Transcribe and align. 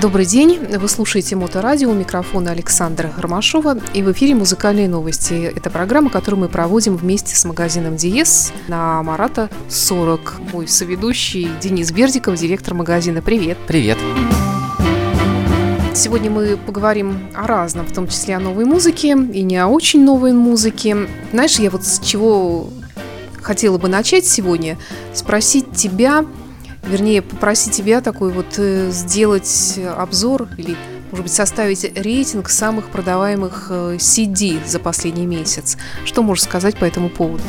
Добрый 0.00 0.26
день. 0.26 0.60
Вы 0.78 0.88
слушаете 0.88 1.34
Моторадио. 1.34 1.90
У 1.90 1.92
микрофона 1.92 2.52
Александра 2.52 3.12
Ромашова. 3.16 3.80
И 3.94 4.02
в 4.04 4.12
эфире 4.12 4.36
музыкальные 4.36 4.88
новости. 4.88 5.52
Это 5.56 5.70
программа, 5.70 6.08
которую 6.08 6.42
мы 6.42 6.48
проводим 6.48 6.96
вместе 6.96 7.34
с 7.34 7.44
магазином 7.44 7.96
Диес 7.96 8.52
на 8.68 9.02
Марата 9.02 9.50
40. 9.68 10.34
Мой 10.52 10.68
соведущий 10.68 11.50
Денис 11.60 11.90
Бердиков, 11.90 12.36
директор 12.36 12.74
магазина. 12.74 13.22
Привет. 13.22 13.58
Привет. 13.66 13.98
Сегодня 15.96 16.30
мы 16.30 16.56
поговорим 16.56 17.18
о 17.34 17.48
разном, 17.48 17.84
в 17.84 17.92
том 17.92 18.06
числе 18.06 18.36
о 18.36 18.38
новой 18.38 18.66
музыке 18.66 19.08
и 19.08 19.42
не 19.42 19.56
о 19.56 19.66
очень 19.66 20.04
новой 20.04 20.32
музыке. 20.32 21.08
Знаешь, 21.32 21.58
я 21.58 21.70
вот 21.70 21.84
с 21.84 21.98
чего 21.98 22.68
хотела 23.42 23.78
бы 23.78 23.88
начать 23.88 24.24
сегодня, 24.26 24.78
спросить 25.12 25.72
тебя, 25.72 26.24
вернее, 26.88 27.22
попросить 27.22 27.72
тебя 27.72 28.00
такой 28.00 28.32
вот 28.32 28.58
э, 28.58 28.90
сделать 28.90 29.78
обзор 29.96 30.48
или, 30.56 30.76
может 31.10 31.24
быть, 31.24 31.32
составить 31.32 31.84
рейтинг 31.96 32.48
самых 32.48 32.90
продаваемых 32.90 33.70
CD 33.70 34.60
э, 34.62 34.66
за 34.66 34.78
последний 34.78 35.26
месяц. 35.26 35.76
Что 36.04 36.22
можешь 36.22 36.44
сказать 36.44 36.76
по 36.76 36.84
этому 36.84 37.08
поводу? 37.08 37.42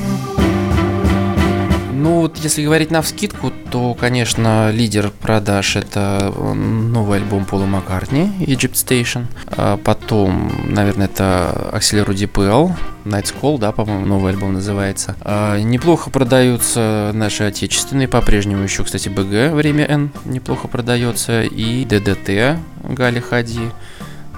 Ну 2.00 2.22
вот, 2.22 2.38
если 2.38 2.64
говорить 2.64 2.92
на 2.92 3.02
вскидку, 3.02 3.52
то, 3.72 3.94
конечно, 3.94 4.72
лидер 4.72 5.12
продаж 5.12 5.76
это 5.76 6.34
новый 6.34 7.20
альбом 7.20 7.44
Пола 7.44 7.66
Маккартни 7.66 8.32
Egypt 8.40 8.76
Station. 8.76 9.26
А 9.48 9.76
потом, 9.76 10.50
наверное, 10.70 11.08
это 11.08 11.72
Axel 11.74 12.06
DPL 12.06 12.72
Night's 13.04 13.34
Call, 13.42 13.60
да, 13.60 13.74
по-моему, 13.74 14.06
новый 14.06 14.32
альбом 14.32 14.54
называется. 14.54 15.18
А, 15.20 15.60
неплохо 15.60 16.10
продаются 16.10 17.12
наши 17.14 17.44
отечественные, 17.44 18.08
по-прежнему 18.08 18.64
еще, 18.64 18.86
кстати, 18.86 19.10
БГ 19.10 19.54
«Время 19.54 19.86
N» 19.86 20.12
неплохо 20.24 20.70
продается, 20.70 21.44
и 21.44 21.84
ДДТ 21.84 22.60
Гали 22.84 23.20
Хади. 23.20 23.72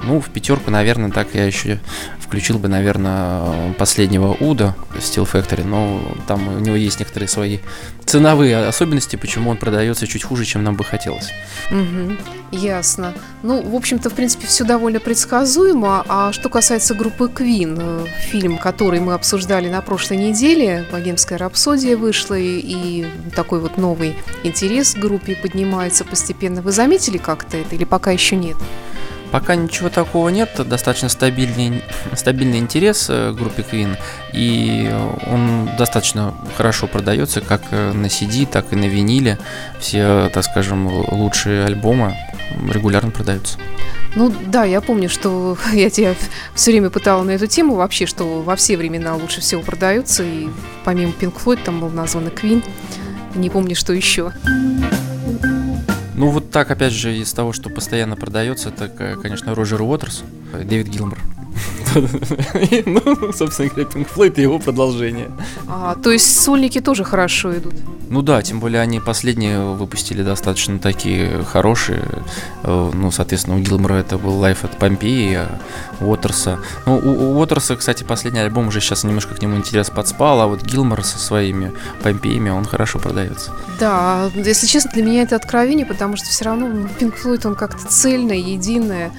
Ну, 0.04 0.20
в 0.20 0.30
пятерку, 0.30 0.72
наверное, 0.72 1.12
так 1.12 1.30
я 1.34 1.46
еще 1.46 1.80
включил 2.20 2.60
бы, 2.60 2.70
наверное, 2.70 3.74
последнего 3.74 4.38
Уда 4.40 4.74
Steel 4.96 5.30
Factory, 5.30 5.66
но 5.66 6.02
там 6.28 6.48
у 6.48 6.60
него 6.60 6.78
есть 6.78 7.00
некоторые 7.00 7.28
свои 7.28 7.60
ценовые 8.06 8.68
особенности, 8.68 9.18
почему 9.18 9.50
он 9.50 9.58
продается 9.58 10.08
чуть 10.08 10.24
хуже, 10.24 10.46
чем 10.46 10.64
нам 10.64 10.76
бы 10.78 10.86
хотелось. 10.86 11.30
Угу, 11.72 12.16
ясно. 12.52 13.14
Ну, 13.44 13.62
в 13.62 13.76
общем-то, 13.76 14.10
в 14.10 14.14
принципе, 14.14 14.48
все 14.48 14.64
довольно 14.64 15.02
предсказуемо. 15.02 16.06
А 16.08 16.32
что 16.32 16.48
касается 16.48 16.96
группы 16.96 17.26
Queen, 17.26 17.78
э, 17.78 18.06
фильм, 18.32 18.58
который 18.58 19.02
мы 19.02 19.14
обсуждали 19.14 19.70
на 19.70 19.82
прошлой 19.82 20.18
неделе, 20.18 20.86
«Богемская 20.90 21.38
рапсодия» 21.38 21.98
вышла, 21.98 22.36
и 22.38 23.06
такой 23.36 23.60
вот 23.60 23.78
новый 23.78 24.16
интерес 24.44 24.94
к 24.94 25.00
группе 25.00 25.36
поднимается 25.36 26.06
постепенно. 26.06 26.62
Вы 26.62 26.72
заметили 26.72 27.18
как-то 27.18 27.58
это 27.58 27.76
или 27.76 27.84
пока 27.84 28.12
еще 28.12 28.38
нет? 28.38 28.56
Пока 29.32 29.56
ничего 29.56 29.90
такого 29.90 30.30
нет, 30.30 30.50
достаточно 30.68 31.10
стабильный, 31.10 31.84
стабильный 32.16 32.60
интерес 32.60 33.08
э, 33.10 33.32
к 33.32 33.36
группе 33.36 33.64
Queen, 33.70 33.98
и 34.34 34.94
он 35.28 35.70
достаточно 35.78 36.34
хорошо 36.58 36.88
продается 36.88 37.40
как 37.40 37.62
э, 37.72 37.94
на 37.94 38.08
CD, 38.08 38.46
так 38.46 38.74
и 38.74 38.76
на 38.76 38.86
виниле. 38.86 39.38
Все, 39.80 40.30
так 40.34 40.44
скажем, 40.44 40.88
лучшие 40.88 41.66
альбомы 41.66 42.16
регулярно 42.70 43.12
продаются. 43.12 43.58
Ну 44.16 44.34
да, 44.48 44.66
я 44.66 44.82
помню, 44.82 45.10
что 45.10 45.58
я 45.74 45.90
тебя 45.90 46.16
все 46.54 46.72
время 46.72 46.90
пытала 46.90 47.24
на 47.24 47.32
эту 47.32 47.48
тему 47.48 47.76
вообще, 47.76 48.06
что 48.06 48.42
во 48.42 48.56
все 48.56 48.76
времена 48.76 49.16
лучше 49.16 49.40
всего 49.42 49.62
продаются, 49.62 50.24
и 50.24 50.50
помимо 50.84 51.14
Pink 51.14 51.34
Floyd 51.42 51.60
там 51.64 51.80
был 51.80 51.90
назван 51.90 52.28
Queen, 52.28 52.64
не 53.36 53.50
помню, 53.50 53.76
что 53.76 53.94
еще. 53.94 54.34
Ну 56.22 56.30
вот 56.30 56.52
так, 56.52 56.70
опять 56.70 56.94
же, 56.94 57.18
из 57.18 57.34
того, 57.34 57.52
что 57.52 57.72
постоянно 57.72 58.16
продается, 58.16 58.70
это, 58.70 58.88
конечно, 59.20 59.56
Роджер 59.56 59.82
Уотерс, 59.82 60.22
Дэвид 60.54 60.88
Гилмор. 60.88 61.18
Ну, 62.86 63.34
собственно 63.34 63.70
говоря, 63.70 63.90
Pink 63.90 64.08
Floyd 64.14 64.34
и 64.38 64.42
его 64.42 64.60
продолжение. 64.60 65.30
А, 65.68 65.96
то 65.96 66.12
есть 66.12 66.40
сольники 66.40 66.80
тоже 66.80 67.04
хорошо 67.04 67.58
идут? 67.58 67.74
Ну 68.10 68.22
да, 68.22 68.42
тем 68.42 68.60
более 68.60 68.82
они 68.82 69.00
последние 69.00 69.62
выпустили 69.62 70.22
достаточно 70.22 70.80
такие 70.80 71.44
хорошие. 71.44 72.04
Э, 72.64 72.92
ну, 72.94 73.10
соответственно, 73.10 73.58
у 73.58 73.60
Гилмора 73.60 73.96
это 73.96 74.18
был 74.18 74.44
Life 74.44 74.66
от 74.66 74.78
Помпеи, 74.78 75.36
а 75.36 75.60
Уотерса. 76.02 76.60
Ну, 76.86 76.98
у, 76.98 77.38
Уотерса, 77.38 77.78
кстати, 77.78 78.04
последний 78.04 78.42
альбом 78.42 78.68
уже 78.68 78.82
сейчас 78.82 79.06
немножко 79.06 79.34
к 79.34 79.42
нему 79.42 79.56
интерес 79.56 79.90
подспал, 79.90 80.42
а 80.42 80.48
вот 80.48 80.62
Гилмор 80.62 81.06
со 81.06 81.20
своими 81.20 81.72
Помпеями, 82.04 82.50
он 82.50 82.66
хорошо 82.66 83.00
продается. 83.00 83.54
Да, 83.80 84.30
если 84.36 84.68
честно, 84.68 84.92
для 84.94 85.04
меня 85.04 85.24
это 85.24 85.38
откровение, 85.38 85.86
потому 85.86 86.18
что 86.18 86.26
все 86.28 86.46
равно 86.46 86.68
Pink 87.00 87.14
Floyd, 87.22 87.48
он 87.48 87.56
как-то 87.56 87.88
цельное, 87.88 88.36
единое. 88.36 89.12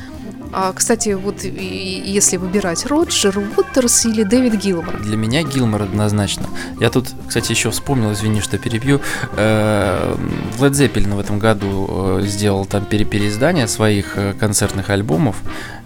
А, 0.53 0.73
кстати, 0.75 1.11
вот 1.11 1.43
если 1.45 2.37
выбирать 2.37 2.85
Роджер 2.85 3.39
Уотерс 3.39 4.05
или 4.05 4.23
Дэвид 4.23 4.55
Гилмор? 4.55 5.01
Для 5.01 5.17
меня 5.17 5.43
Гилмор 5.43 5.83
однозначно. 5.83 6.47
Я 6.79 6.91
тут, 6.91 7.09
кстати, 7.27 7.53
еще 7.53 7.71
вспомнил, 7.71 8.13
извини, 8.13 8.43
что 8.43 8.59
перебью. 8.59 9.01
Э, 9.37 10.15
Led 10.59 10.73
Zeppelin 10.73 11.17
в 11.17 11.21
этом 11.21 11.39
году 11.39 12.19
э, 12.19 12.23
сделал 12.27 12.67
там 12.67 12.85
переиздание 12.85 13.67
своих 13.67 14.19
э, 14.19 14.35
концертных 14.35 14.91
альбомов, 14.91 15.37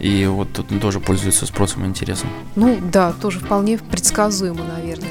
и 0.01 0.27
вот 0.27 0.53
тут 0.53 0.81
тоже 0.81 0.99
пользуется 0.99 1.47
спросом 1.47 1.85
и 1.85 1.87
интересом. 1.87 2.29
Ну 2.57 2.79
да, 2.93 3.13
тоже 3.13 3.39
вполне 3.39 3.79
предсказуемо, 3.79 4.65
наверное. 4.65 5.09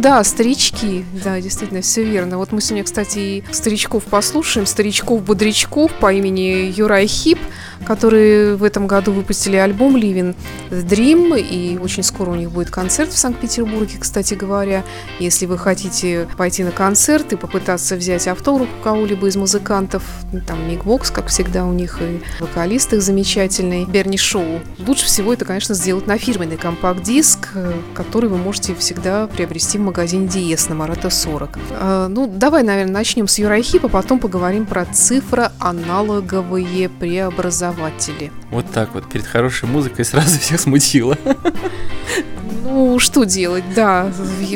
Да, 0.00 0.22
старички, 0.22 1.04
да, 1.24 1.40
действительно, 1.40 1.80
все 1.80 2.04
верно. 2.04 2.38
Вот 2.38 2.52
мы 2.52 2.60
сегодня, 2.60 2.84
кстати, 2.84 3.18
и 3.18 3.44
старичков 3.50 4.04
послушаем, 4.04 4.66
старичков-бодрячков 4.66 5.92
по 5.98 6.12
имени 6.12 6.72
Юрай 6.76 7.06
Хип, 7.06 7.38
которые 7.84 8.56
в 8.56 8.62
этом 8.62 8.83
этом 8.84 8.86
году 8.86 9.12
выпустили 9.12 9.56
альбом 9.56 9.96
Living 9.96 10.34
Dream, 10.70 11.40
и 11.40 11.78
очень 11.78 12.02
скоро 12.02 12.30
у 12.30 12.34
них 12.34 12.50
будет 12.50 12.70
концерт 12.70 13.10
в 13.10 13.18
Санкт-Петербурге, 13.18 13.96
кстати 13.98 14.34
говоря. 14.34 14.84
Если 15.18 15.46
вы 15.46 15.58
хотите 15.58 16.28
пойти 16.36 16.64
на 16.64 16.70
концерт 16.70 17.32
и 17.32 17.36
попытаться 17.36 17.96
взять 17.96 18.28
автограф 18.28 18.68
у 18.80 18.84
кого-либо 18.84 19.26
из 19.26 19.36
музыкантов, 19.36 20.02
ну, 20.32 20.40
там 20.46 20.68
Мигбокс, 20.68 21.10
как 21.10 21.28
всегда, 21.28 21.64
у 21.64 21.72
них 21.72 22.00
и 22.02 22.22
вокалист 22.40 22.92
их 22.92 23.02
замечательный, 23.02 23.86
Берни 23.86 24.18
Шоу. 24.18 24.60
Лучше 24.86 25.06
всего 25.06 25.32
это, 25.32 25.44
конечно, 25.44 25.74
сделать 25.74 26.06
на 26.06 26.18
фирменный 26.18 26.56
компакт-диск, 26.56 27.48
который 27.94 28.28
вы 28.28 28.36
можете 28.36 28.74
всегда 28.74 29.26
приобрести 29.26 29.78
в 29.78 29.82
магазине 29.82 30.28
Диес 30.28 30.68
на 30.68 30.74
Марата 30.74 31.10
40. 31.10 31.58
А, 31.70 32.08
ну, 32.08 32.26
давай, 32.26 32.62
наверное, 32.62 32.92
начнем 32.92 33.28
с 33.28 33.38
Юрайхипа, 33.38 33.88
потом 33.88 34.18
поговорим 34.18 34.66
про 34.66 34.84
цифроаналоговые 34.84 36.88
преобразователи. 36.88 38.30
Вот 38.50 38.73
так 38.74 38.92
вот 38.92 39.08
перед 39.08 39.24
хорошей 39.24 39.68
музыкой 39.68 40.04
сразу 40.04 40.38
всех 40.40 40.60
смутило. 40.60 41.16
Ну, 42.64 42.98
что 42.98 43.24
делать, 43.24 43.64
да. 43.74 44.10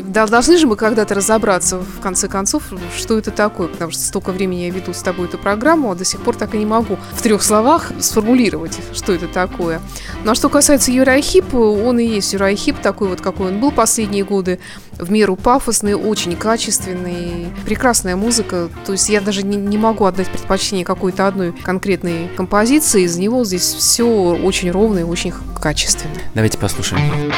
Должны 0.07 0.57
же 0.57 0.67
мы 0.67 0.77
когда-то 0.77 1.15
разобраться, 1.15 1.79
в 1.79 2.01
конце 2.01 2.27
концов, 2.27 2.63
что 2.97 3.19
это 3.19 3.31
такое, 3.31 3.69
потому 3.69 3.91
что 3.91 4.01
столько 4.01 4.33
времени 4.33 4.61
я 4.61 4.71
веду 4.71 4.95
с 4.95 5.03
тобой 5.03 5.29
эту 5.29 5.37
программу, 5.37 5.91
а 5.91 5.95
до 5.95 6.07
сих 6.07 6.23
пор 6.23 6.35
так 6.35 6.55
и 6.55 6.59
не 6.59 6.67
могу 6.67 6.99
в 7.13 7.23
трех 7.23 7.43
словах 7.43 7.93
сформулировать, 8.01 8.79
что 8.95 9.13
это 9.13 9.29
такое. 9.29 9.83
Ну, 10.25 10.31
а 10.31 10.35
что 10.35 10.49
касается 10.49 10.91
Юрайхип, 10.91 11.55
он 11.55 11.99
и 11.99 12.07
есть 12.07 12.33
Юрайхип, 12.33 12.79
такой 12.79 13.09
вот, 13.09 13.21
какой 13.21 13.49
он 13.49 13.61
был 13.61 13.71
последние 13.71 14.25
годы, 14.25 14.59
в 14.99 15.11
меру 15.11 15.37
пафосный, 15.37 15.95
очень 15.95 16.35
качественный, 16.35 17.49
прекрасная 17.65 18.17
музыка, 18.17 18.69
то 18.87 18.93
есть 18.93 19.09
я 19.11 19.21
даже 19.21 19.43
не, 19.43 19.57
не 19.57 19.79
могу 19.79 20.07
отдать 20.07 20.29
предпочтение 20.29 20.85
какой-то 20.85 21.27
одной 21.27 21.53
конкретной 21.53 22.29
композиции, 22.37 23.03
из 23.03 23.17
него 23.17 23.45
здесь 23.45 23.75
все 23.75 24.07
очень 24.07 24.71
ровно 24.71 25.01
и 25.01 25.03
очень 25.05 25.33
качественно. 25.61 26.15
Давайте 26.35 26.59
послушаем. 26.59 27.33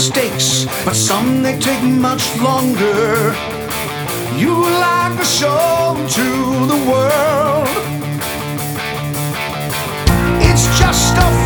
Mistakes, 0.00 0.64
but 0.82 0.94
some 0.94 1.42
they 1.42 1.58
take 1.58 1.82
much 1.82 2.24
longer. 2.40 3.34
You 4.42 4.54
like 4.86 5.16
a 5.20 5.26
show 5.26 5.94
to 6.16 6.28
the 6.72 6.78
world. 6.90 7.68
It's 10.48 10.64
just 10.80 11.12
a 11.26 11.39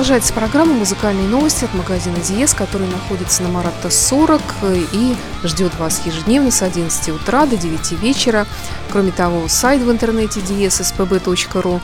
Продолжается 0.00 0.32
программа 0.32 0.72
«Музыкальные 0.72 1.28
новости» 1.28 1.64
от 1.64 1.74
магазина 1.74 2.16
Диез, 2.20 2.54
который 2.54 2.88
находится 2.88 3.42
на 3.42 3.50
Маратта 3.50 3.90
40 3.90 4.40
и 4.94 5.14
ждет 5.44 5.78
вас 5.78 6.00
ежедневно 6.06 6.50
с 6.50 6.62
11 6.62 7.10
утра 7.10 7.44
до 7.44 7.58
9 7.58 7.92
вечера. 8.00 8.46
Кроме 8.90 9.12
того, 9.12 9.46
сайт 9.46 9.82
в 9.82 9.90
интернете 9.90 10.40
diespb.ru, 10.40 11.80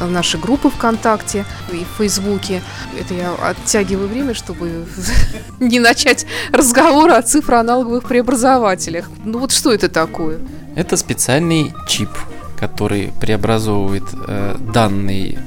наши 0.00 0.36
группы 0.36 0.68
ВКонтакте 0.68 1.44
и 1.72 1.84
в 1.84 1.98
Фейсбуке. 1.98 2.60
Это 2.98 3.14
я 3.14 3.32
оттягиваю 3.34 4.08
время, 4.08 4.34
чтобы 4.34 4.86
не 5.60 5.78
начать 5.78 6.26
разговор 6.50 7.12
о 7.12 7.22
цифроаналоговых 7.22 8.02
преобразователях. 8.02 9.08
Ну 9.24 9.38
вот 9.38 9.52
что 9.52 9.72
это 9.72 9.88
такое? 9.88 10.40
Это 10.74 10.96
специальный 10.96 11.72
чип, 11.86 12.10
который 12.58 13.12
преобразовывает 13.20 14.02
э, 14.12 14.56
данные, 14.58 15.38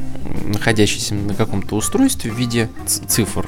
находящиеся 0.45 1.15
на 1.15 1.33
каком-то 1.33 1.75
устройстве 1.75 2.31
в 2.31 2.35
виде 2.35 2.69
цифр. 2.85 3.47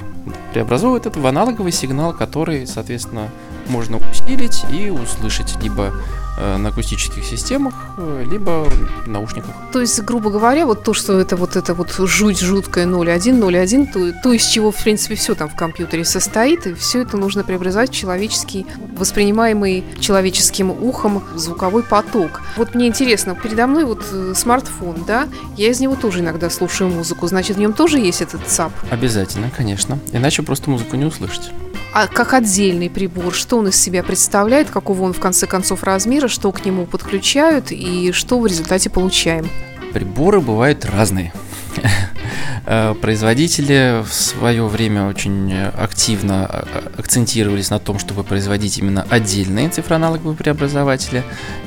Преобразовывает 0.53 1.05
это 1.05 1.19
в 1.19 1.27
аналоговый 1.27 1.71
сигнал, 1.71 2.13
который, 2.13 2.67
соответственно, 2.67 3.29
можно 3.69 3.97
усилить 3.97 4.63
и 4.71 4.89
услышать 4.89 5.55
либо 5.61 5.93
э, 6.37 6.57
на 6.57 6.69
акустических 6.69 7.23
системах, 7.23 7.73
э, 7.97 8.25
либо 8.29 8.65
в 9.05 9.07
наушниках. 9.07 9.51
То 9.71 9.81
есть, 9.81 10.01
грубо 10.01 10.29
говоря, 10.29 10.65
вот 10.65 10.83
то, 10.83 10.93
что 10.93 11.19
это 11.19 11.35
вот 11.35 11.55
это 11.55 11.73
вот 11.73 11.91
жуть 11.91 12.39
жуткая 12.39 12.85
0.1, 12.85 13.39
0.1, 13.39 13.91
то, 13.91 14.21
то, 14.23 14.33
из 14.33 14.45
чего, 14.45 14.71
в 14.71 14.83
принципе, 14.83 15.15
все 15.15 15.35
там 15.35 15.49
в 15.49 15.55
компьютере 15.55 16.03
состоит, 16.05 16.67
и 16.67 16.73
все 16.73 17.01
это 17.01 17.17
нужно 17.17 17.43
преобразовать 17.43 17.91
в 17.91 17.95
человеческий, 17.95 18.65
воспринимаемый 18.97 19.83
человеческим 19.99 20.71
ухом 20.71 21.23
звуковой 21.35 21.83
поток. 21.83 22.41
Вот 22.57 22.75
мне 22.75 22.87
интересно, 22.87 23.35
передо 23.35 23.67
мной 23.67 23.85
вот 23.85 24.05
э, 24.11 24.33
смартфон, 24.35 25.03
да, 25.05 25.27
я 25.57 25.69
из 25.69 25.79
него 25.79 25.95
тоже 25.95 26.19
иногда 26.19 26.49
слушаю 26.49 26.89
музыку, 26.89 27.27
значит, 27.27 27.57
в 27.57 27.59
нем 27.59 27.73
тоже 27.73 27.99
есть 27.99 28.21
этот 28.21 28.47
ЦАП. 28.47 28.71
Обязательно, 28.89 29.51
конечно. 29.55 29.99
Иначе 30.11 30.41
просто 30.41 30.69
музыку 30.69 30.95
не 30.95 31.05
услышите. 31.05 31.51
А 31.91 32.07
как 32.07 32.33
отдельный 32.33 32.89
прибор, 32.89 33.33
что 33.33 33.57
он 33.57 33.69
из 33.69 33.75
себя 33.75 34.03
представляет, 34.03 34.69
какого 34.69 35.03
он 35.03 35.13
в 35.13 35.19
конце 35.19 35.47
концов 35.47 35.83
размера, 35.83 36.27
что 36.27 36.51
к 36.51 36.63
нему 36.63 36.85
подключают 36.85 37.71
и 37.71 38.11
что 38.11 38.39
в 38.39 38.45
результате 38.45 38.89
получаем? 38.89 39.49
Приборы 39.91 40.39
бывают 40.39 40.85
разные. 40.85 41.33
Э, 42.65 42.93
Производители 42.93 44.03
в 44.03 44.13
свое 44.13 44.67
время 44.67 45.07
очень 45.07 45.53
активно 45.53 46.45
а- 46.45 46.91
акцентировались 46.97 47.69
на 47.71 47.79
том, 47.79 47.97
чтобы 47.97 48.23
производить 48.23 48.77
именно 48.77 49.07
отдельные 49.09 49.69
цифроаналоговые 49.69 50.35
преобразователи 50.35 51.23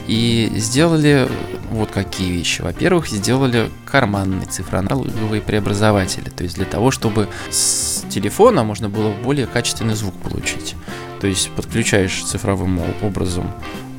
и 0.06 0.52
сделали 0.56 1.28
вот 1.70 1.90
какие 1.90 2.30
вещи. 2.30 2.62
Во-первых, 2.62 3.08
сделали 3.08 3.70
карманные 3.84 4.46
цифроаналоговые 4.46 5.42
преобразователи, 5.42 6.28
то 6.28 6.44
есть 6.44 6.56
для 6.56 6.66
того, 6.66 6.90
чтобы 6.90 7.28
с 7.50 8.04
телефона 8.08 8.62
можно 8.62 8.88
было 8.88 9.10
более 9.10 9.46
качественный 9.46 9.94
звук 9.94 10.14
получить. 10.14 10.76
То 11.20 11.26
есть 11.26 11.50
подключаешь 11.50 12.22
цифровым 12.22 12.80
образом 13.02 13.46
э, 13.46 13.91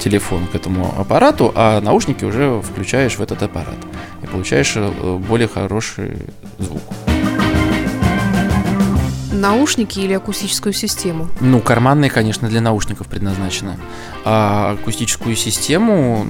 телефон 0.00 0.46
к 0.46 0.54
этому 0.54 0.92
аппарату, 0.98 1.52
а 1.54 1.80
наушники 1.80 2.24
уже 2.24 2.60
включаешь 2.60 3.16
в 3.16 3.22
этот 3.22 3.42
аппарат 3.42 3.76
и 4.22 4.26
получаешь 4.26 4.72
э, 4.76 5.16
более 5.18 5.48
хороший 5.48 6.16
звук. 6.58 6.82
Наушники 9.32 9.98
или 10.00 10.12
акустическую 10.12 10.72
систему? 10.72 11.28
Ну, 11.40 11.60
карманные, 11.60 12.10
конечно, 12.10 12.48
для 12.48 12.60
наушников 12.60 13.06
предназначены. 13.06 13.78
А 14.24 14.76
акустическую 14.78 15.34
систему, 15.36 16.24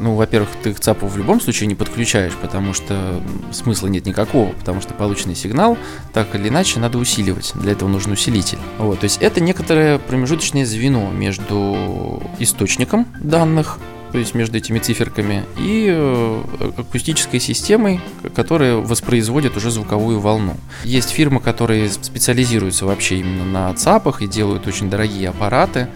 ну, 0.00 0.14
во-первых, 0.14 0.48
ты 0.62 0.72
к 0.72 0.80
ЦАПу 0.80 1.06
в 1.06 1.16
любом 1.16 1.40
случае 1.40 1.66
не 1.66 1.74
подключаешь, 1.74 2.32
потому 2.40 2.72
что 2.72 3.22
смысла 3.52 3.88
нет 3.88 4.06
никакого, 4.06 4.52
потому 4.52 4.80
что 4.80 4.94
полученный 4.94 5.34
сигнал 5.34 5.76
так 6.12 6.34
или 6.34 6.48
иначе 6.48 6.80
надо 6.80 6.98
усиливать. 6.98 7.52
Для 7.54 7.72
этого 7.72 7.88
нужен 7.88 8.12
усилитель. 8.12 8.58
Вот, 8.78 9.00
то 9.00 9.04
есть 9.04 9.18
это 9.20 9.40
некоторое 9.40 9.98
промежуточное 9.98 10.64
звено 10.64 11.10
между 11.10 12.22
источником 12.38 13.06
данных, 13.20 13.78
то 14.16 14.20
есть 14.20 14.34
между 14.34 14.56
этими 14.56 14.78
циферками, 14.78 15.44
и 15.58 15.88
э, 15.90 16.42
акустической 16.78 17.38
системой, 17.38 18.00
которая 18.34 18.76
воспроизводит 18.76 19.58
уже 19.58 19.70
звуковую 19.70 20.20
волну. 20.20 20.56
Есть 20.84 21.10
фирмы, 21.10 21.38
которые 21.38 21.90
специализируются 21.90 22.86
вообще 22.86 23.18
именно 23.18 23.44
на 23.44 23.74
ЦАПах 23.74 24.22
и 24.22 24.26
делают 24.26 24.66
очень 24.66 24.88
дорогие 24.88 25.28
аппараты. 25.28 25.88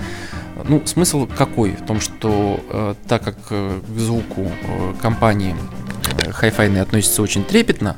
Ну, 0.69 0.83
смысл 0.85 1.27
какой? 1.27 1.71
В 1.71 1.87
том, 1.87 1.99
что 1.99 2.61
э, 2.69 2.95
так 3.09 3.25
как 3.25 3.39
э, 3.49 3.81
к 3.89 3.99
звуку 3.99 4.53
компании 5.01 5.57
э, 6.27 6.31
Hi-Fi 6.31 6.79
относится 6.79 7.23
очень 7.23 7.43
трепетно, 7.43 7.97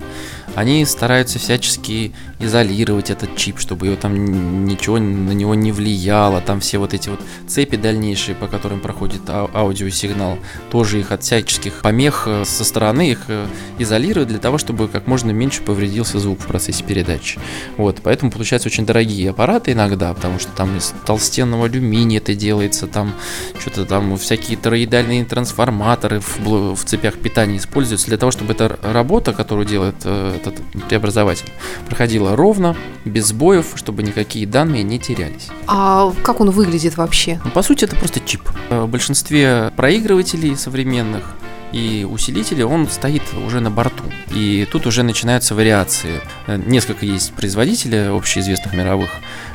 они 0.55 0.85
стараются 0.85 1.39
всячески 1.39 2.13
изолировать 2.39 3.11
этот 3.11 3.37
чип, 3.37 3.59
чтобы 3.59 3.87
его 3.87 3.97
там 3.97 4.65
ничего 4.65 4.99
на 4.99 5.33
него 5.33 5.55
не 5.55 5.73
влияло, 5.73 6.41
там 6.41 6.61
все 6.61 6.79
вот 6.79 6.95
эти 6.95 7.09
вот 7.09 7.21
цепи 7.47 7.77
дальнейшие, 7.77 8.35
по 8.35 8.49
которым 8.49 8.81
проходит 8.81 9.29
ау- 9.29 9.51
аудиосигнал, 9.55 10.39
тоже 10.71 11.01
их 11.01 11.13
от 11.13 11.23
всяческих 11.23 11.81
помех 11.83 12.25
э, 12.27 12.45
со 12.45 12.65
стороны 12.65 13.11
их 13.11 13.21
э, 13.29 13.47
изолируют 13.79 14.29
для 14.29 14.39
того, 14.39 14.59
чтобы 14.59 14.89
как 14.89 15.07
можно 15.07 15.31
меньше 15.31 15.63
повредился 15.63 16.19
звук 16.19 16.41
в 16.41 16.47
процессе 16.47 16.85
передачи. 16.85 17.39
Вот, 17.77 18.01
поэтому 18.03 18.31
получаются 18.31 18.69
очень 18.69 18.85
дорогие 18.87 19.31
аппараты 19.31 19.73
иногда, 19.73 20.13
потому 20.13 20.39
что 20.39 20.51
там 20.53 20.77
из 20.77 20.93
толстенного 21.07 21.67
алюминия 21.67 22.19
это 22.19 22.35
делается, 22.35 22.87
там 22.87 23.15
что-то 23.59 23.85
там 23.85 24.17
всякие 24.17 24.57
тороидальные 24.57 25.25
трансформаторы 25.25 26.21
в, 26.21 26.75
в 26.75 26.85
цепях 26.85 27.19
питания 27.19 27.59
используются 27.59 28.09
для 28.09 28.17
того, 28.17 28.33
чтобы 28.33 28.53
эта 28.53 28.79
работа, 28.83 29.33
которую 29.33 29.67
делает 29.67 29.97
этот 30.47 30.63
преобразователь, 30.89 31.49
проходила 31.89 32.37
ровно, 32.37 32.77
без 33.05 33.27
сбоев, 33.29 33.73
чтобы 33.77 34.03
никакие 34.03 34.47
данные 34.47 34.83
не 34.83 34.99
терялись. 34.99 35.49
А 35.67 36.13
как 36.23 36.41
он 36.41 36.51
выглядит 36.51 36.97
вообще? 36.97 37.41
Ну, 37.45 37.51
по 37.51 37.63
сути, 37.63 37.85
это 37.85 37.97
просто 37.97 38.21
чип. 38.21 38.43
Э, 38.71 38.83
В 38.83 38.89
большинстве 38.89 39.73
проигрывателей 39.77 40.57
современных 40.57 41.35
и 41.73 42.07
усилителей 42.09 42.65
он 42.65 42.87
стоит 42.89 43.23
уже 43.47 43.61
на 43.61 43.71
борту. 43.71 44.05
И 44.31 44.69
тут 44.71 44.87
уже 44.87 45.03
начинаются 45.03 45.55
вариации. 45.55 46.21
Э, 46.47 46.61
Несколько 46.67 47.07
есть 47.07 47.33
производителей 47.33 48.11
общеизвестных 48.17 48.75
мировых, 48.75 49.11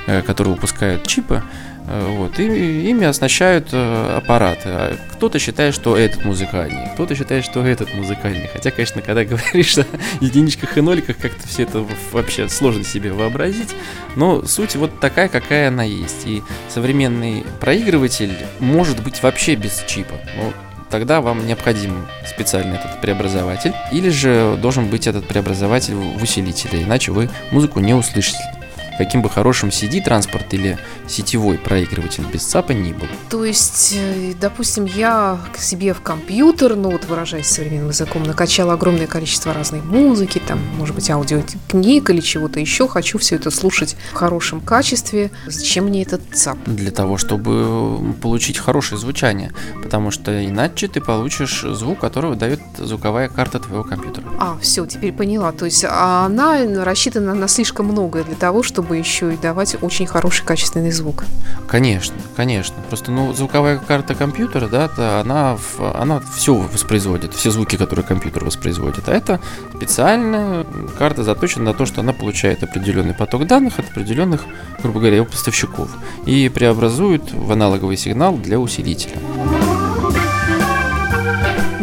э, 0.07 0.21
которые 0.23 0.55
выпускают 0.55 1.05
чипы. 1.05 1.43
Э, 1.87 2.05
Вот, 2.17 2.37
и 2.39 2.89
ими 2.89 3.05
оснащают 3.05 3.69
э, 3.71 4.17
аппараты. 4.17 4.69
А 4.69 4.97
Кто-то 5.13 5.39
считает, 5.39 5.73
что 5.73 5.95
этот 5.97 6.25
музыкальный, 6.25 6.89
кто-то 6.93 7.15
считает, 7.15 7.45
что 7.45 7.65
этот 7.65 7.93
музыкальный. 7.93 8.49
Хотя, 8.51 8.71
конечно, 8.71 9.01
когда 9.01 9.23
говоришь 9.25 9.77
о 9.77 9.85
единичках 10.19 10.77
и 10.77 10.81
ноликах, 10.81 11.17
как-то 11.17 11.47
все 11.47 11.63
это 11.63 11.85
вообще 12.11 12.49
сложно 12.49 12.83
себе 12.83 13.13
вообразить. 13.13 13.73
Но 14.15 14.43
суть 14.43 14.75
вот 14.75 14.99
такая, 14.99 15.29
какая 15.29 15.69
она 15.69 15.83
есть. 15.83 16.25
И 16.25 16.43
современный 16.69 17.45
проигрыватель 17.61 18.35
может 18.59 19.01
быть 19.01 19.23
вообще 19.23 19.55
без 19.55 19.83
чипа. 19.87 20.15
Ну, 20.35 20.51
тогда 20.89 21.21
вам 21.21 21.47
необходим 21.47 22.05
специальный 22.25 22.75
этот 22.77 22.99
преобразователь. 22.99 23.73
Или 23.93 24.09
же 24.09 24.57
должен 24.61 24.89
быть 24.89 25.07
этот 25.07 25.25
преобразователь 25.25 25.95
в 25.95 26.21
усилителе, 26.21 26.83
иначе 26.83 27.13
вы 27.13 27.29
музыку 27.51 27.79
не 27.79 27.93
услышите. 27.93 28.56
Каким 28.97 29.21
бы 29.21 29.29
хорошим 29.29 29.69
CD-транспорт 29.69 30.53
или 30.53 30.77
сетевой 31.07 31.57
проигрыватель 31.57 32.23
без 32.31 32.43
ЦАПа 32.43 32.71
ни 32.71 32.93
был. 32.93 33.07
То 33.29 33.45
есть, 33.45 33.95
э, 33.97 34.33
допустим, 34.39 34.85
я 34.85 35.39
к 35.53 35.57
себе 35.57 35.93
в 35.93 36.01
компьютер, 36.01 36.75
ну 36.75 36.91
вот 36.91 37.05
выражаясь 37.05 37.47
современным 37.47 37.89
языком, 37.89 38.23
накачала 38.23 38.73
огромное 38.73 39.07
количество 39.07 39.53
разной 39.53 39.81
музыки, 39.81 40.41
там, 40.45 40.59
может 40.77 40.95
быть, 40.95 41.09
аудиокниг 41.09 42.09
или 42.09 42.21
чего-то 42.21 42.59
еще, 42.59 42.87
хочу 42.87 43.17
все 43.17 43.35
это 43.35 43.51
слушать 43.51 43.95
в 44.11 44.15
хорошем 44.15 44.61
качестве. 44.61 45.31
Зачем 45.45 45.85
мне 45.85 46.03
этот 46.03 46.21
ЦАП? 46.33 46.57
Для 46.65 46.91
того, 46.91 47.17
чтобы 47.17 48.13
получить 48.21 48.57
хорошее 48.57 48.99
звучание. 48.99 49.51
Потому 49.83 50.11
что 50.11 50.45
иначе 50.45 50.87
ты 50.87 51.01
получишь 51.01 51.61
звук, 51.61 51.99
который 51.99 52.35
дает 52.35 52.59
звуковая 52.77 53.29
карта 53.29 53.59
твоего 53.59 53.83
компьютера. 53.83 54.25
А, 54.39 54.57
все, 54.61 54.85
теперь 54.85 55.13
поняла. 55.13 55.51
То 55.51 55.65
есть 55.65 55.85
а 55.87 56.25
она 56.25 56.57
рассчитана 56.83 57.33
на 57.33 57.47
слишком 57.47 57.87
многое 57.87 58.23
для 58.23 58.35
того, 58.35 58.63
чтобы 58.63 58.86
еще 58.93 59.33
и 59.33 59.37
давать 59.37 59.75
очень 59.81 60.07
хороший 60.07 60.45
качественный 60.45 60.91
звук. 60.91 61.25
Конечно, 61.67 62.15
конечно. 62.35 62.75
Просто, 62.87 63.11
ну, 63.11 63.33
звуковая 63.33 63.77
карта 63.77 64.15
компьютера, 64.15 64.67
да, 64.67 64.87
то 64.87 65.19
она, 65.19 65.57
она 65.95 66.21
все 66.35 66.55
воспроизводит, 66.55 67.33
все 67.33 67.51
звуки, 67.51 67.75
которые 67.75 68.05
компьютер 68.05 68.45
воспроизводит. 68.45 69.09
А 69.09 69.13
это 69.13 69.39
специальная 69.75 70.65
карта 70.97 71.23
заточена 71.23 71.65
на 71.65 71.73
то, 71.73 71.85
что 71.85 72.01
она 72.01 72.13
получает 72.13 72.63
определенный 72.63 73.13
поток 73.13 73.47
данных 73.47 73.79
от 73.79 73.89
определенных, 73.89 74.45
грубо 74.81 74.99
говоря, 74.99 75.17
его 75.17 75.25
поставщиков 75.25 75.89
и 76.25 76.49
преобразует 76.49 77.31
в 77.31 77.51
аналоговый 77.51 77.97
сигнал 77.97 78.37
для 78.37 78.59
усилителя. 78.59 79.17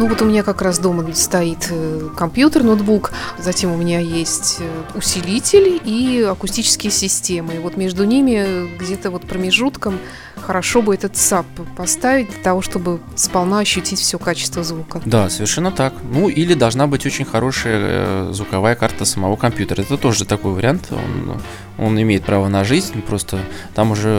Ну 0.04 0.11
вот 0.11 0.20
у 0.20 0.26
меня 0.26 0.42
как 0.42 0.61
раз 0.61 0.78
дома 0.80 1.02
стоит 1.14 1.68
э, 1.70 2.11
компьютер, 2.14 2.62
ноутбук, 2.62 3.11
затем 3.38 3.73
у 3.73 3.76
меня 3.78 4.00
есть 4.00 4.58
э, 4.61 4.99
усилитель 4.99 5.80
и 5.82 6.20
акустические 6.30 6.92
системы. 6.92 7.54
И 7.54 7.58
вот 7.58 7.78
между 7.78 8.04
ними 8.04 8.68
где-то 8.76 9.11
вот 9.11 9.23
промежутком 9.23 9.99
хорошо 10.37 10.82
бы 10.82 10.92
этот 10.92 11.16
ЦАП 11.16 11.46
поставить 11.75 12.28
для 12.28 12.42
того, 12.42 12.61
чтобы 12.61 13.00
сполна 13.16 13.61
ощутить 13.61 13.99
все 13.99 14.18
качество 14.18 14.62
звука. 14.62 15.00
Да, 15.06 15.30
совершенно 15.30 15.73
так. 15.73 15.94
Ну, 16.02 16.28
или 16.28 16.52
должна 16.52 16.87
быть 16.87 17.06
очень 17.06 17.25
хорошая 17.25 17.78
э, 17.80 18.28
звуковая 18.32 18.75
карта 18.75 19.06
самого 19.06 19.37
компьютера. 19.37 19.80
Это 19.80 19.96
тоже 19.96 20.26
такой 20.26 20.52
вариант. 20.52 20.88
Он, 20.90 21.40
он 21.78 22.02
имеет 22.02 22.25
право 22.25 22.49
на 22.49 22.62
жизнь, 22.62 23.00
просто 23.00 23.38
там 23.75 23.92
уже 23.92 24.11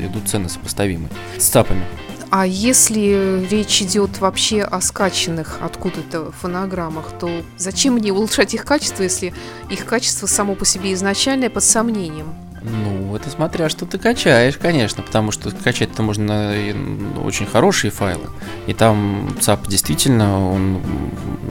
идут 0.00 0.28
цены 0.28 0.50
сопоставимые 0.50 1.08
с 1.38 1.44
ЦАПами. 1.44 1.86
А 2.32 2.46
если 2.46 3.44
речь 3.50 3.82
идет 3.82 4.18
вообще 4.18 4.62
о 4.62 4.80
скачанных 4.80 5.58
откуда-то 5.60 6.30
фонограммах, 6.30 7.06
то 7.18 7.28
зачем 7.56 7.94
мне 7.94 8.12
улучшать 8.12 8.54
их 8.54 8.64
качество, 8.64 9.02
если 9.02 9.34
их 9.68 9.84
качество 9.84 10.28
само 10.28 10.54
по 10.54 10.64
себе 10.64 10.92
изначальное 10.92 11.50
под 11.50 11.64
сомнением? 11.64 12.32
Ну, 12.62 13.16
это 13.16 13.30
смотря 13.30 13.68
что 13.68 13.86
ты 13.86 13.98
качаешь, 13.98 14.56
конечно, 14.56 15.02
потому 15.02 15.32
что 15.32 15.50
качать-то 15.50 16.02
можно 16.02 16.54
ну, 16.74 17.22
очень 17.22 17.46
хорошие 17.46 17.90
файлы, 17.90 18.28
и 18.66 18.74
там 18.74 19.34
ЦАП 19.40 19.66
действительно 19.68 20.52
он 20.52 20.80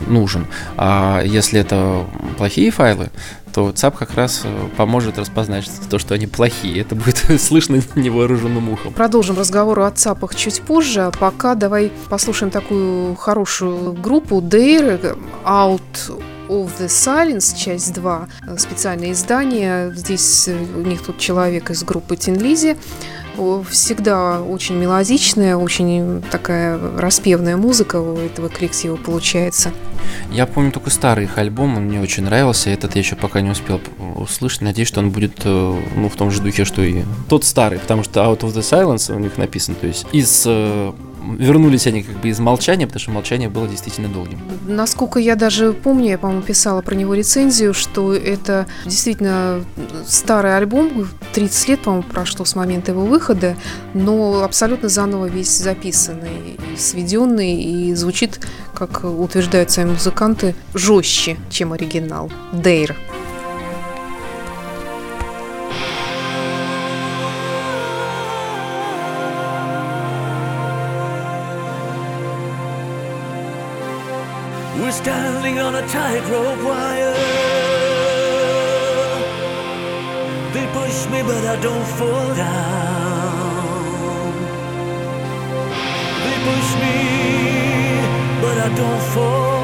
нужен. 0.08 0.48
А 0.78 1.22
если 1.24 1.60
это 1.60 2.06
плохие 2.38 2.72
файлы, 2.72 3.10
то 3.54 3.72
ЦАП 3.72 3.98
как 3.98 4.14
раз 4.14 4.42
э, 4.44 4.68
поможет 4.78 5.18
распознать 5.18 5.70
то, 5.90 6.00
что 6.00 6.14
они 6.14 6.28
плохие. 6.28 6.82
Это 6.82 6.96
будет 6.96 7.26
слышно 7.42 7.82
невооруженным 7.96 8.70
ухом. 8.70 8.94
Продолжим 8.94 9.38
разговор 9.38 9.80
о 9.80 9.92
ЦАПах 9.92 10.36
чуть 10.36 10.62
позже, 10.62 11.02
а 11.02 11.12
пока 11.12 11.56
давай 11.56 11.92
послушаем 12.10 12.52
такую 12.52 13.16
хорошую 13.16 13.94
группу 13.94 14.42
Dare 14.42 15.18
Out 15.44 16.22
of 16.50 16.72
the 16.80 16.88
Silence, 16.88 17.58
часть 17.58 17.94
2, 17.94 18.28
э, 18.48 18.58
специальное 18.58 19.12
издание. 19.12 19.94
Здесь 19.96 20.48
э, 20.48 20.58
у 20.76 20.82
них 20.82 21.02
тут 21.04 21.20
человек 21.20 21.70
из 21.70 21.84
группы 21.84 22.18
Тинлизи. 22.18 22.76
Всегда 23.70 24.42
очень 24.42 24.76
мелодичная, 24.76 25.56
очень 25.56 26.22
такая 26.30 26.78
распевная 26.98 27.56
музыка 27.56 27.96
у 27.96 28.18
этого 28.18 28.50
коллектива 28.50 28.98
получается. 28.98 29.72
Я 30.30 30.46
помню 30.46 30.74
только 30.74 30.90
старый 30.90 31.24
их 31.24 31.38
альбом, 31.38 31.78
он 31.78 31.84
мне 31.86 32.02
очень 32.02 32.24
нравился. 32.24 32.70
Этот 32.70 32.96
я 32.96 33.00
еще 33.00 33.16
пока 33.16 33.40
не 33.40 33.52
успел 33.52 33.80
услышать. 34.16 34.62
Надеюсь, 34.62 34.90
что 34.90 35.00
он 35.00 35.12
будет 35.12 35.40
э, 35.46 35.82
ну, 35.96 36.10
в 36.10 36.16
том 36.18 36.32
же 36.32 36.42
духе, 36.42 36.66
что 36.66 36.82
и 36.82 37.04
тот 37.30 37.46
старый, 37.46 37.80
потому 37.80 38.04
что 38.04 38.20
Out 38.22 38.42
of 38.42 38.54
the 38.54 38.62
Silence 38.62 39.16
у 39.16 39.20
них 39.20 39.38
написано. 39.38 39.78
То 39.78 39.88
есть 39.88 40.06
из 40.12 40.46
вернулись 41.38 41.88
они 41.88 42.04
как 42.04 42.16
бы 42.18 42.30
из 42.30 42.40
молчания, 42.40 42.86
потому 42.88 43.00
что 43.02 43.12
молчание 43.12 43.50
было 43.50 43.68
действительно 43.68 44.10
долгим. 44.10 44.40
Насколько 44.68 45.20
я 45.20 45.36
даже 45.36 45.74
помню, 45.74 46.12
я, 46.12 46.18
по-моему, 46.18 46.42
писала 46.42 46.82
про 46.82 46.96
него 46.96 47.14
рецензию, 47.14 47.74
что 47.74 48.14
это 48.14 48.68
действительно 48.86 49.64
старый 50.06 50.56
альбом, 50.56 51.08
30 51.34 51.70
лет, 51.70 51.80
по-моему, 51.82 52.04
прошло 52.04 52.46
с 52.46 52.56
момента 52.56 52.92
его 52.92 53.06
выхода, 53.06 53.56
но 53.94 54.44
абсолютно 54.44 54.90
заново 54.90 55.26
весь 55.26 55.58
записанный, 55.58 56.58
сведенный, 56.78 57.62
и 57.62 57.94
звучит, 57.96 58.40
как 58.74 59.04
утверждают 59.04 59.72
сами 59.72 59.92
музыканты, 59.92 60.56
жестче, 60.74 61.38
чем 61.50 61.74
оригинал. 61.74 62.32
Дейр. 62.54 62.96
We're 74.90 74.96
standing 74.96 75.60
on 75.60 75.76
a 75.76 75.88
tightrope 75.88 76.64
wire. 76.64 77.14
They 80.52 80.66
push 80.74 81.06
me, 81.12 81.22
but 81.22 81.46
I 81.46 81.62
don't 81.62 81.88
fall 82.00 82.34
down. 82.34 83.54
They 86.26 86.38
push 86.50 86.70
me, 86.82 86.98
but 88.42 88.58
I 88.58 88.70
don't 88.76 89.02
fall 89.14 89.59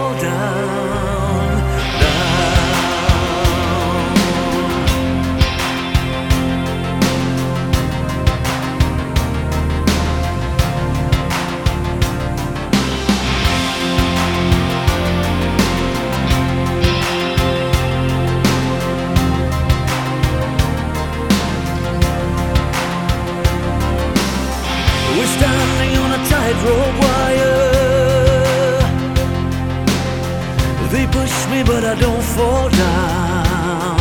but 31.75 31.83
I 31.83 31.95
don't 31.99 32.23
fall 32.35 32.69
down. 32.69 33.97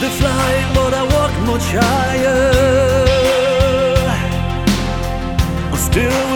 They 0.00 0.12
fly, 0.20 0.52
but 0.76 0.92
I 1.00 1.02
walk 1.14 1.32
much 1.50 1.66
higher. 1.80 2.44
I'm 5.70 5.78
Still, 5.88 6.31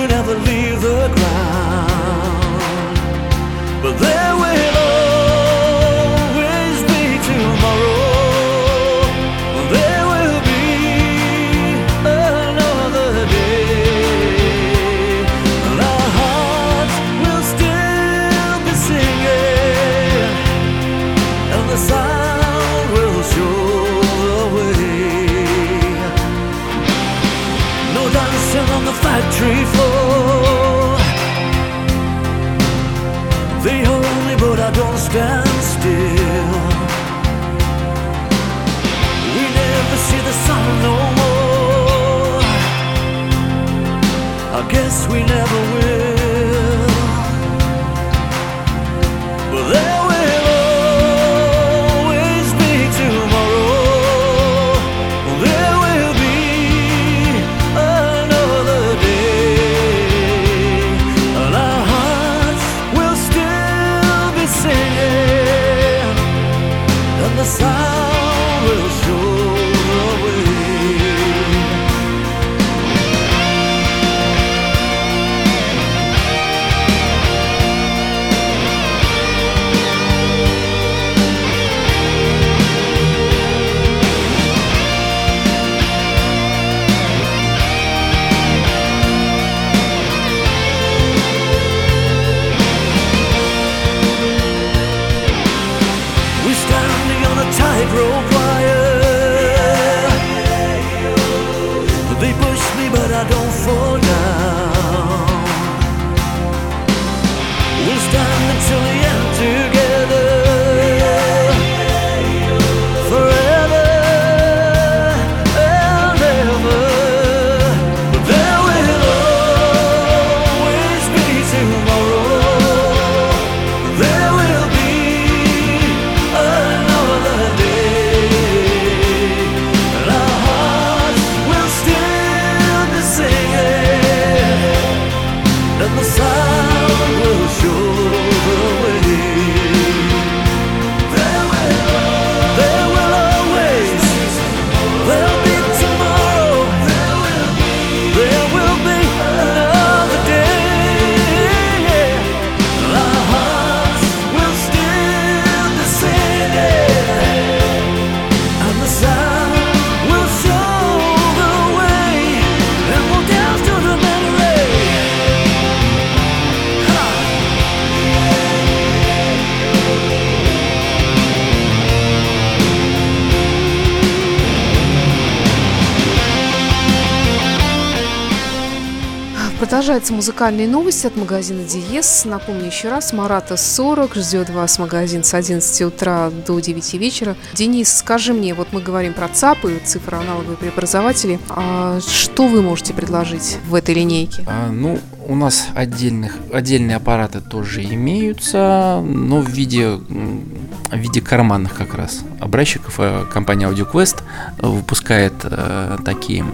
Продолжаются 179.77 180.15
музыкальные 180.15 180.69
новости 180.69 181.07
от 181.07 181.17
магазина 181.19 181.63
Диес. 181.63 182.25
Напомню 182.25 182.65
еще 182.65 182.89
раз, 182.89 183.13
Марата 183.13 183.59
40 183.59 184.15
ждет 184.15 184.49
вас 184.49 184.79
магазин 184.79 185.23
с 185.23 185.35
11 185.35 185.83
утра 185.83 186.31
до 186.31 186.59
9 186.61 186.95
вечера. 186.95 187.37
Денис, 187.53 187.93
скажи 187.93 188.33
мне, 188.33 188.55
вот 188.55 188.69
мы 188.73 188.81
говорим 188.81 189.13
про 189.13 189.29
ЦАПы, 189.29 189.83
цифроаналоговые 189.85 190.57
преобразователи. 190.57 191.39
А 191.51 192.01
что 192.01 192.49
вы 192.49 192.63
можете 192.63 192.95
предложить 192.95 193.59
в 193.69 193.75
этой 193.75 193.95
линейке? 193.95 194.45
А, 194.47 194.71
ну, 194.71 194.99
у 195.27 195.35
нас 195.35 195.67
отдельных, 195.75 196.39
отдельные 196.55 196.97
аппараты 196.97 197.43
тоже 197.43 197.85
имеются, 197.85 199.05
но 199.05 199.41
в 199.41 199.51
виде, 199.51 199.91
в 199.91 200.97
виде 200.97 201.21
карманных 201.21 201.75
как 201.75 201.93
раз 201.93 202.21
образчиков. 202.41 202.95
Э, 202.97 203.27
Компания 203.31 203.69
AudioQuest 203.69 204.23
выпускает 204.59 205.35
э, 205.43 205.99
такие 206.03 206.47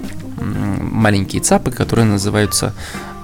маленькие 0.43 1.41
цапы, 1.41 1.71
которые 1.71 2.07
называются 2.07 2.75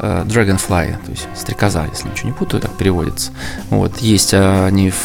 Dragonfly, 0.00 0.96
то 1.04 1.10
есть 1.10 1.26
стрекоза, 1.36 1.86
если 1.90 2.08
ничего 2.08 2.28
не 2.28 2.34
путаю, 2.34 2.60
так 2.60 2.72
переводится. 2.72 3.32
Вот, 3.70 3.98
есть 3.98 4.32
э, 4.34 4.66
они 4.66 4.90
в, 4.90 4.96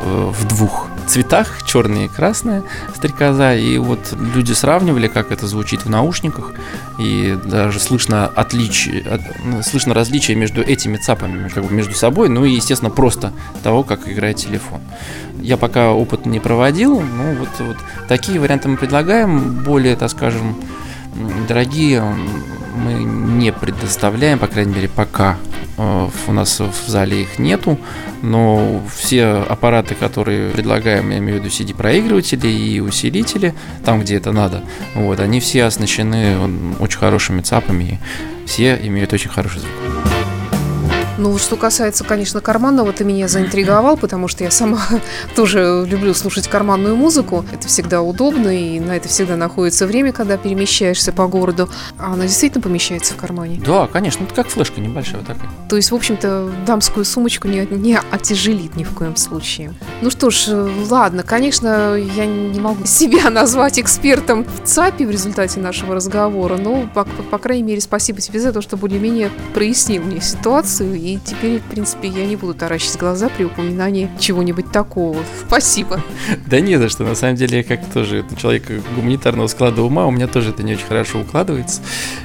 э, 0.00 0.32
в 0.32 0.46
двух 0.48 0.86
цветах, 1.06 1.62
черные 1.64 2.06
и 2.06 2.08
красные 2.08 2.62
стрекоза, 2.96 3.54
и 3.54 3.78
вот 3.78 4.12
люди 4.34 4.52
сравнивали, 4.52 5.06
как 5.06 5.30
это 5.30 5.46
звучит 5.46 5.84
в 5.84 5.88
наушниках, 5.90 6.52
и 6.98 7.38
даже 7.44 7.78
слышно 7.78 8.26
отличие, 8.26 9.02
от- 9.02 9.44
ну, 9.44 9.62
слышно 9.62 9.94
различие 9.94 10.36
между 10.36 10.62
этими 10.62 10.96
цапами, 10.96 11.48
как 11.48 11.64
бы 11.64 11.72
между 11.72 11.94
собой, 11.94 12.28
ну 12.28 12.44
и, 12.44 12.50
естественно, 12.54 12.90
просто 12.90 13.32
того, 13.62 13.84
как 13.84 14.08
играет 14.08 14.36
телефон. 14.36 14.80
Я 15.40 15.56
пока 15.56 15.92
опыт 15.92 16.26
не 16.26 16.40
проводил, 16.40 17.00
но 17.00 17.32
вот, 17.34 17.48
вот 17.60 17.76
такие 18.08 18.40
варианты 18.40 18.68
мы 18.68 18.76
предлагаем, 18.76 19.62
более, 19.62 19.94
так 19.94 20.10
скажем, 20.10 20.56
дорогие 21.48 22.02
мы 22.76 22.92
не 22.94 23.52
предоставляем, 23.52 24.38
по 24.38 24.46
крайней 24.46 24.74
мере, 24.74 24.88
пока 24.88 25.36
Э, 25.78 26.08
у 26.26 26.32
нас 26.32 26.60
в 26.60 26.88
зале 26.88 27.22
их 27.22 27.38
нету, 27.38 27.78
но 28.22 28.82
все 28.94 29.44
аппараты, 29.48 29.94
которые 29.94 30.50
предлагаем, 30.50 31.10
я 31.10 31.18
имею 31.18 31.40
в 31.40 31.44
виду 31.44 31.54
CD-проигрыватели 31.54 32.48
и 32.48 32.80
усилители, 32.80 33.54
там, 33.84 34.00
где 34.00 34.16
это 34.16 34.32
надо, 34.32 34.62
вот, 34.94 35.20
они 35.20 35.40
все 35.40 35.64
оснащены 35.64 36.36
очень 36.78 36.98
хорошими 36.98 37.42
цапами, 37.42 38.00
и 38.44 38.46
все 38.46 38.78
имеют 38.82 39.12
очень 39.12 39.30
хороший 39.30 39.60
звук. 39.60 39.95
Ну, 41.18 41.38
что 41.38 41.56
касается, 41.56 42.04
конечно, 42.04 42.40
карманного, 42.40 42.92
ты 42.92 43.04
меня 43.04 43.26
заинтриговал, 43.26 43.96
потому 43.96 44.28
что 44.28 44.44
я 44.44 44.50
сама 44.50 44.80
тоже 45.34 45.84
люблю 45.86 46.12
слушать 46.12 46.48
карманную 46.48 46.94
музыку. 46.94 47.44
Это 47.52 47.68
всегда 47.68 48.02
удобно, 48.02 48.48
и 48.48 48.78
на 48.80 48.96
это 48.96 49.08
всегда 49.08 49.36
находится 49.36 49.86
время, 49.86 50.12
когда 50.12 50.36
перемещаешься 50.36 51.12
по 51.12 51.26
городу. 51.26 51.70
А 51.98 52.12
она 52.12 52.24
действительно 52.24 52.62
помещается 52.62 53.14
в 53.14 53.16
кармане. 53.16 53.60
Да, 53.64 53.86
конечно, 53.86 54.24
это 54.24 54.34
как 54.34 54.48
флешка 54.48 54.80
небольшая 54.80 55.18
вот 55.18 55.26
такая. 55.26 55.50
То 55.70 55.76
есть, 55.76 55.90
в 55.90 55.94
общем-то, 55.94 56.52
дамскую 56.66 57.04
сумочку 57.04 57.48
не, 57.48 57.66
не 57.70 57.98
отяжелит 58.10 58.76
ни 58.76 58.84
в 58.84 58.90
коем 58.90 59.16
случае. 59.16 59.74
Ну 60.02 60.10
что 60.10 60.30
ж, 60.30 60.48
э, 60.48 60.68
ладно, 60.90 61.22
конечно, 61.22 61.94
я 61.94 62.26
не 62.26 62.60
могу 62.60 62.84
себя 62.84 63.30
назвать 63.30 63.78
экспертом 63.78 64.44
в 64.44 64.66
ЦАПе 64.66 65.06
в 65.06 65.10
результате 65.10 65.60
нашего 65.60 65.94
разговора, 65.94 66.58
но, 66.58 66.88
по, 66.94 67.04
по 67.04 67.38
крайней 67.38 67.62
мере, 67.62 67.80
спасибо 67.80 68.20
тебе 68.20 68.38
за 68.38 68.52
то, 68.52 68.60
что 68.60 68.76
более-менее 68.76 69.30
прояснил 69.54 70.02
мне 70.02 70.20
ситуацию. 70.20 71.05
И 71.06 71.20
теперь, 71.24 71.60
в 71.60 71.62
принципе, 71.62 72.08
я 72.08 72.26
не 72.26 72.34
буду 72.34 72.52
таращить 72.52 72.98
глаза 72.98 73.28
при 73.28 73.44
упоминании 73.44 74.10
чего-нибудь 74.18 74.72
такого. 74.72 75.22
Спасибо. 75.46 76.02
Да 76.46 76.58
не 76.58 76.76
за 76.78 76.88
что, 76.88 77.04
на 77.04 77.14
самом 77.14 77.36
деле, 77.36 77.58
я 77.58 77.64
как 77.64 77.84
тоже 77.86 78.24
человек 78.36 78.64
гуманитарного 78.96 79.46
склада 79.46 79.82
ума, 79.82 80.06
у 80.06 80.10
меня 80.10 80.26
тоже 80.26 80.50
это 80.50 80.64
не 80.64 80.74
очень 80.74 80.86
хорошо 80.86 81.20
укладывается. 81.20 81.80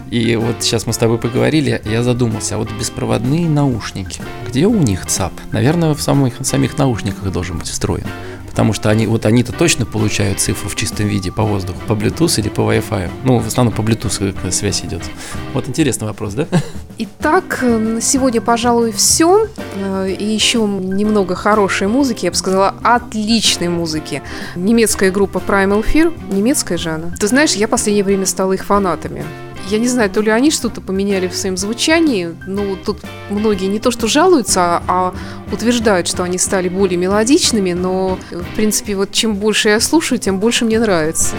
И 0.09 0.35
вот 0.35 0.55
сейчас 0.61 0.87
мы 0.87 0.93
с 0.93 0.97
тобой 0.97 1.19
поговорили, 1.19 1.79
я 1.85 2.01
задумался, 2.01 2.55
а 2.55 2.57
вот 2.57 2.71
беспроводные 2.71 3.47
наушники, 3.47 4.21
где 4.47 4.65
у 4.65 4.75
них 4.75 5.05
ЦАП? 5.05 5.33
Наверное, 5.51 5.93
в 5.93 6.01
самых, 6.01 6.33
самих 6.41 6.77
наушниках 6.79 7.31
должен 7.31 7.59
быть 7.59 7.67
встроен. 7.67 8.05
Потому 8.51 8.73
что 8.73 8.89
они, 8.89 9.07
вот 9.07 9.25
они-то 9.25 9.53
точно 9.53 9.85
получают 9.85 10.39
цифру 10.39 10.69
в 10.69 10.75
чистом 10.75 11.07
виде 11.07 11.31
по 11.31 11.43
воздуху, 11.43 11.79
по 11.87 11.93
Bluetooth 11.93 12.39
или 12.39 12.49
по 12.49 12.61
Wi-Fi. 12.61 13.09
Ну, 13.23 13.39
в 13.39 13.47
основном 13.47 13.73
по 13.73 13.81
Bluetooth 13.81 14.35
как 14.39 14.53
связь 14.53 14.81
идет. 14.83 15.01
Вот 15.53 15.67
интересный 15.67 16.07
вопрос, 16.07 16.33
да? 16.33 16.47
Итак, 16.97 17.63
на 17.63 18.01
сегодня, 18.01 18.41
пожалуй, 18.41 18.91
все. 18.91 19.47
И 20.05 20.23
еще 20.23 20.59
немного 20.59 21.33
хорошей 21.33 21.87
музыки, 21.87 22.25
я 22.25 22.31
бы 22.31 22.37
сказала, 22.37 22.75
отличной 22.83 23.69
музыки. 23.69 24.21
Немецкая 24.55 25.11
группа 25.11 25.39
Primal 25.39 25.83
Fear. 25.83 26.13
Немецкая 26.31 26.77
же 26.77 26.91
она. 26.91 27.13
Ты 27.19 27.27
знаешь, 27.27 27.53
я 27.53 27.67
в 27.67 27.69
последнее 27.71 28.03
время 28.03 28.25
стала 28.25 28.53
их 28.53 28.65
фанатами. 28.65 29.25
Я 29.69 29.79
не 29.79 29.87
знаю, 29.87 30.09
то 30.09 30.21
ли 30.21 30.31
они 30.31 30.51
что-то 30.51 30.81
поменяли 30.81 31.27
в 31.27 31.35
своем 31.35 31.57
звучании, 31.57 32.35
но 32.45 32.75
тут 32.75 32.97
многие 33.29 33.67
не 33.67 33.79
то 33.79 33.91
что 33.91 34.07
жалуются, 34.07 34.81
а 34.87 35.13
утверждают, 35.51 36.07
что 36.07 36.23
они 36.23 36.37
стали 36.37 36.67
более 36.69 36.97
мелодичными, 36.97 37.73
но, 37.73 38.17
в 38.31 38.55
принципе, 38.55 38.95
вот 38.95 39.11
чем 39.11 39.35
больше 39.35 39.69
я 39.69 39.79
слушаю, 39.79 40.19
тем 40.19 40.39
больше 40.39 40.65
мне 40.65 40.79
нравится. 40.79 41.35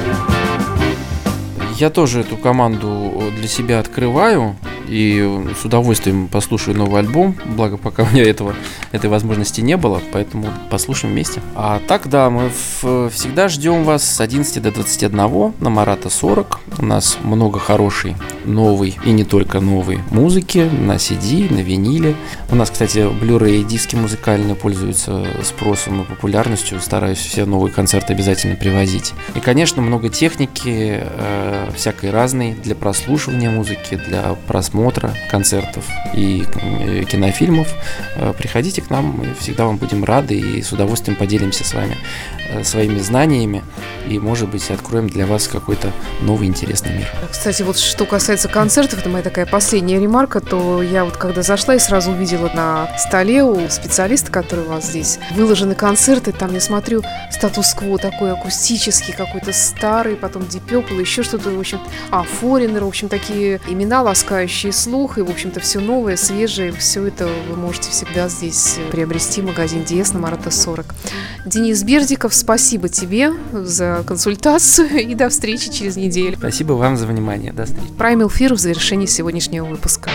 Я 1.78 1.90
тоже 1.90 2.20
эту 2.20 2.36
команду 2.36 3.22
для 3.36 3.48
себя 3.48 3.80
открываю 3.80 4.56
и 4.88 5.42
с 5.58 5.64
удовольствием 5.64 6.28
послушаю 6.28 6.76
новый 6.76 7.00
альбом, 7.00 7.36
благо 7.56 7.76
пока 7.76 8.02
у 8.02 8.06
меня 8.10 8.24
этого, 8.24 8.54
этой 8.92 9.08
возможности 9.08 9.60
не 9.60 9.76
было, 9.76 10.00
поэтому 10.12 10.48
послушаем 10.70 11.14
вместе. 11.14 11.40
А 11.54 11.80
так, 11.88 12.08
да, 12.08 12.28
мы 12.30 12.50
в, 12.50 13.08
всегда 13.10 13.48
ждем 13.48 13.84
вас 13.84 14.04
с 14.04 14.20
11 14.20 14.62
до 14.62 14.70
21 14.70 15.54
на 15.60 15.70
Марата 15.70 16.10
40. 16.10 16.60
У 16.78 16.84
нас 16.84 17.18
много 17.22 17.58
хорошей, 17.58 18.16
новой 18.44 18.96
и 19.04 19.12
не 19.12 19.24
только 19.24 19.60
новой 19.60 20.00
музыки 20.10 20.58
на 20.58 20.96
CD, 20.96 21.52
на 21.52 21.60
виниле. 21.60 22.14
У 22.50 22.54
нас, 22.54 22.70
кстати, 22.70 22.98
Blu-ray 22.98 23.64
диски 23.64 23.96
музыкальные 23.96 24.56
пользуются 24.56 25.24
спросом 25.42 26.02
и 26.02 26.04
популярностью. 26.04 26.80
Стараюсь 26.80 27.18
все 27.18 27.46
новые 27.46 27.72
концерты 27.72 28.12
обязательно 28.12 28.56
привозить. 28.56 29.14
И, 29.34 29.40
конечно, 29.40 29.80
много 29.80 30.08
техники, 30.08 31.00
э, 31.00 31.61
всякой 31.70 32.10
разной 32.10 32.52
для 32.52 32.74
прослушивания 32.74 33.50
музыки, 33.50 33.96
для 33.96 34.34
просмотра 34.46 35.14
концертов 35.30 35.84
и 36.14 36.44
э, 36.54 37.04
кинофильмов, 37.04 37.68
э, 38.16 38.32
приходите 38.36 38.82
к 38.82 38.90
нам, 38.90 39.16
мы 39.18 39.34
всегда 39.34 39.66
вам 39.66 39.76
будем 39.76 40.04
рады 40.04 40.38
и 40.38 40.62
с 40.62 40.72
удовольствием 40.72 41.16
поделимся 41.16 41.64
с 41.64 41.74
вами 41.74 41.96
э, 42.50 42.64
своими 42.64 42.98
знаниями 42.98 43.62
и, 44.08 44.18
может 44.18 44.48
быть, 44.48 44.70
откроем 44.70 45.08
для 45.08 45.26
вас 45.26 45.48
какой-то 45.48 45.92
новый 46.20 46.48
интересный 46.48 46.98
мир. 46.98 47.08
Кстати, 47.30 47.62
вот 47.62 47.78
что 47.78 48.04
касается 48.04 48.48
концертов, 48.48 49.00
это 49.00 49.08
моя 49.08 49.22
такая 49.22 49.46
последняя 49.46 50.00
ремарка, 50.00 50.40
то 50.40 50.82
я 50.82 51.04
вот 51.04 51.16
когда 51.16 51.42
зашла 51.42 51.74
и 51.74 51.78
сразу 51.78 52.12
увидела 52.12 52.50
на 52.54 52.88
столе 52.98 53.42
у 53.44 53.68
специалиста, 53.68 54.30
который 54.30 54.64
у 54.64 54.68
вас 54.68 54.86
здесь, 54.86 55.18
выложены 55.34 55.74
концерты, 55.74 56.32
там 56.32 56.52
я 56.54 56.60
смотрю 56.60 57.02
статус-кво 57.30 57.98
такой 57.98 58.32
акустический, 58.32 59.14
какой-то 59.14 59.52
старый, 59.52 60.16
потом 60.16 60.42
Deep 60.42 60.62
Purple, 60.68 61.00
еще 61.00 61.22
что-то, 61.22 61.50
в 61.56 61.60
общем, 61.60 61.80
а, 62.10 62.24
Foreigner, 62.40 62.84
в 62.84 62.88
общем, 62.88 63.08
такие 63.08 63.60
имена 63.68 64.02
ласкающие 64.02 64.72
слух, 64.72 65.18
и, 65.18 65.22
в 65.22 65.30
общем-то, 65.30 65.60
все 65.60 65.80
новое, 65.80 66.16
свежее, 66.16 66.72
все 66.72 67.06
это 67.06 67.28
вы 67.48 67.56
можете 67.56 67.90
всегда 67.90 68.28
здесь 68.28 68.78
приобрести 68.90 69.40
в 69.40 69.46
магазин 69.46 69.84
Диес 69.84 70.12
на 70.12 70.20
Марата 70.20 70.50
40. 70.50 70.86
Денис 71.46 71.82
Бердиков, 71.82 72.34
спасибо 72.34 72.88
тебе 72.88 73.32
за 73.52 74.04
консультацию 74.06 74.88
и 75.10 75.14
до 75.14 75.28
встречи 75.28 75.70
через 75.70 75.96
неделю. 75.96 76.36
Спасибо 76.38 76.74
вам 76.74 76.96
за 76.96 77.06
внимание. 77.06 77.52
До 77.52 77.64
встречи. 77.64 77.88
Primal 77.98 78.28
Fear 78.28 78.54
в 78.54 78.58
завершении 78.58 79.06
сегодняшнего 79.06 79.64
выпуска. 79.64 80.10